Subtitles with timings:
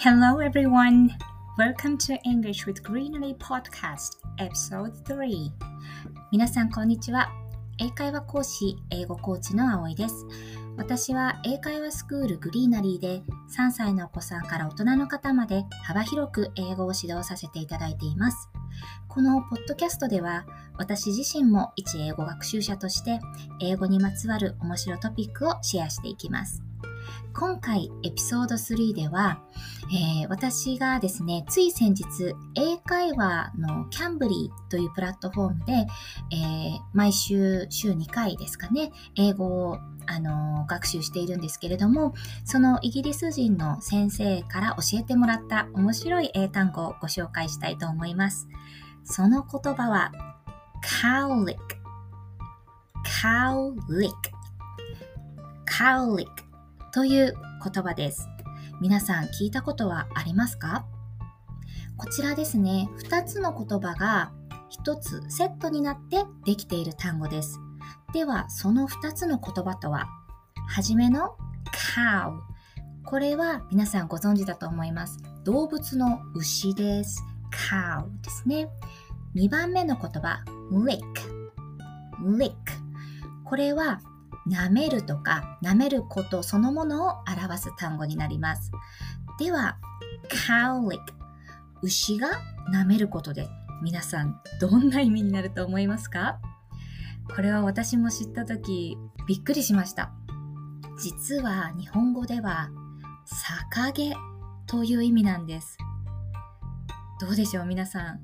[0.00, 1.10] Hello everyone!
[1.58, 5.50] Welcome to English with Greenery Podcast Episode 3
[6.30, 7.28] 皆さんこんにちは。
[7.78, 10.14] 英会話講師、英語コーチの葵です。
[10.76, 13.22] 私は英会話スクールグリーナリーで
[13.56, 18.50] 3歳のお子さんから大人の方まで幅広く英語を指導させていただいています。
[19.08, 20.46] このポッドキャストでは
[20.76, 23.18] 私自身も一英語学習者として
[23.60, 26.62] 英語にまつわる面白トピックをシェアしていきます。
[27.38, 29.38] 今回エピソード3では、
[29.92, 32.04] えー、私がですね、つい先日
[32.56, 42.12] 英会話のキャンブリーというプラットフォームで、えー、毎週週2回ですかね、英語をあの学習しているんですけれども、
[42.44, 48.48] そのイギリス人の先生から教えてもらった面白い英単語をご紹介したいと思います。
[49.04, 50.10] その言葉は
[50.82, 51.56] cowlick
[53.22, 54.10] cowlick
[55.68, 56.47] cowlick
[56.98, 58.28] という言葉です。
[58.80, 60.84] 皆さん聞いたことはありますか？
[61.96, 64.32] こちらですね、2つの言葉が
[64.84, 67.60] 1つセットになってできている単語です。
[68.12, 70.08] では、その2つの言葉とは、
[70.68, 71.36] はじめの
[71.94, 72.32] cow。
[73.04, 75.20] これは皆さんご存知だと思います。
[75.44, 77.22] 動物の牛です。
[77.70, 78.68] cow ですね。
[79.36, 80.98] 2番目の言葉、lick。
[82.24, 82.54] lick。
[83.44, 84.00] これは
[84.50, 88.70] 舐めるとか舐めることそのものを表す単語になります。
[89.38, 89.76] では、
[90.46, 90.98] cowlick
[91.82, 92.28] 牛が
[92.72, 93.48] 舐めることで
[93.82, 96.40] 皆さんどんな意味になると思いますか？
[97.34, 100.12] これは私も知った時びっくりしました。
[101.00, 102.70] 実は日本語では
[103.70, 104.14] 逆毛
[104.66, 105.76] という意味なんです。
[107.20, 108.20] どうでしょう皆さん。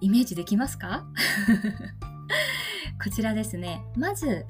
[0.00, 1.04] イメージできますか？
[3.02, 3.82] こちらですね。
[3.96, 4.46] まず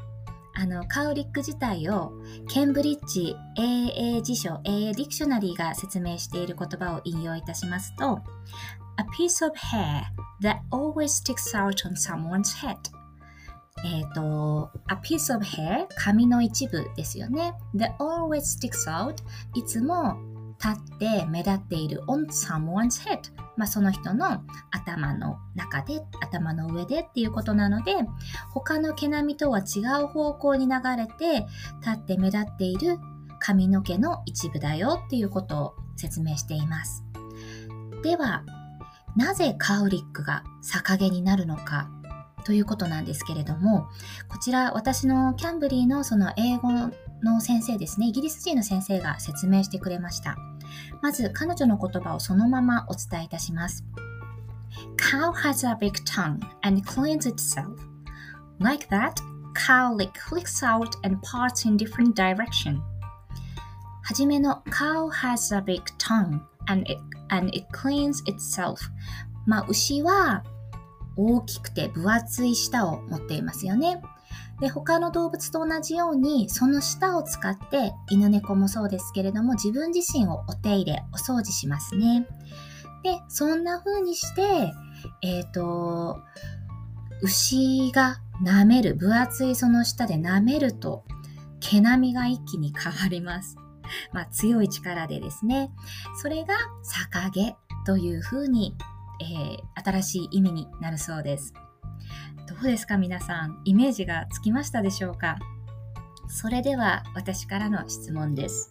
[0.60, 2.12] あのカウリック自体を
[2.46, 8.20] ケンブリッジ英英辞書英英ディクショナリーが説明している言葉を引用いたしますと
[8.98, 10.02] A piece of hair
[10.42, 12.76] that always sticks out on someone's head
[13.82, 17.54] えっと、a piece of hair 髪の一部ですよね。
[17.74, 19.14] that always sticks out
[19.54, 20.18] いつも
[20.62, 23.20] 立って目立っている on someone's head
[23.60, 27.94] まあ、その人の頭の中で頭の上でっていうことなので
[28.54, 31.46] 他の毛並みとは違う方向に流れて
[31.80, 32.98] 立って目立っている
[33.38, 37.04] 髪の毛の一部だよっていうことを説明しています。
[38.02, 38.44] では
[39.14, 41.90] なぜカウリックが逆毛になるのか
[42.46, 43.88] ということなんですけれども
[44.30, 46.70] こちら私のキャンブリーのその英語
[47.22, 50.38] の先生ですねイギリス人の先生が説明してくれました。
[51.02, 53.84] まず彼女の言葉をそのままお伝えいたします。
[54.96, 57.76] Cow has a big tongue and cleans itself.
[58.60, 59.14] Like that,
[59.54, 62.80] cow lick flicks out and parts in different direction.
[64.02, 68.76] はじめの cow has a big tongue and it, and it cleans itself.
[69.46, 70.44] まあ、牛は
[71.16, 74.00] 大きくて分厚い舌を持っていますよね。
[74.60, 82.26] で他の動物と同じようにその舌を使って犬猫もそうですけれども自分自身をお手入れお掃除しますね。
[83.02, 84.72] でそんな風にして
[85.22, 86.18] えっ、ー、と
[87.22, 91.04] 牛が舐める分厚いその舌で舐めると
[91.60, 93.56] 毛並みが一気に変わります。
[94.12, 95.70] まあ、強い力でですね。
[96.16, 96.54] それが
[97.10, 98.76] 逆毛という風に、
[99.20, 101.52] えー、新しい意味になるそうです。
[102.50, 105.38] どうですか皆さんイメージがつきましたでしょうか？
[106.28, 108.70] それでは私からの質問です。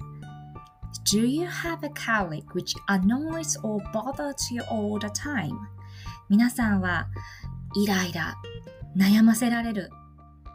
[1.06, 5.56] Do you have a colleague which annoys or bothers you all the time?
[6.30, 7.08] 皆さんは
[7.76, 8.36] イライラ
[8.96, 9.90] 悩ませられる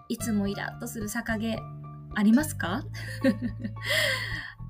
[0.08, 1.58] いつもイラッとする逆毛
[2.14, 2.84] ありますか？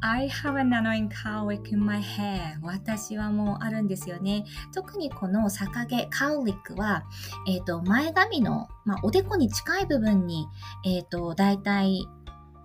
[0.06, 2.58] I have an annoying cowlick in my hair.
[2.60, 4.44] 私はもうあるんですよね。
[4.74, 7.04] 特にこの逆毛、カウリックは、
[7.48, 10.46] えっ、ー、と、前髪の、まあ、おでこに近い部分に、
[10.84, 12.06] えっ、ー、と、大体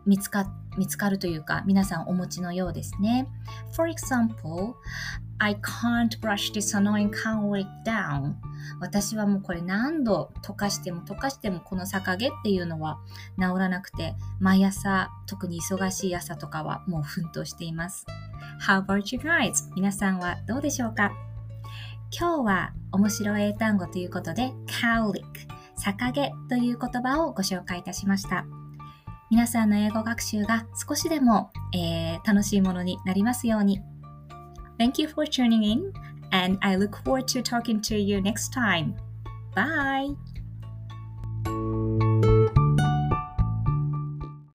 [0.06, 3.30] 見つか、見つかるというか、皆さんお持ちのようですね。
[3.71, 4.74] For example,
[5.38, 8.33] I can't brush this annoying cowlick down.
[8.79, 13.00] 私はもうこれ何度溶かしても溶かしてもこの逆毛っていうのは
[13.38, 18.06] 治らなくて毎朝特に忙しい朝とかはもう奮闘しています。
[18.67, 19.71] How about you guys?
[19.75, 21.11] 皆さんはどうでしょうか？
[22.11, 24.51] 今日は面白い英単語ということで
[24.81, 25.23] cowlick
[25.77, 28.45] 逆毛という言葉をご紹介いたしました。
[29.31, 33.79] 皆さんの英語学習が少しでも、えー、楽しいものになりますように。
[34.79, 35.94] Thank you for tuning in
[36.31, 38.95] and I look forward to talking to you next time.
[39.55, 40.09] Bye!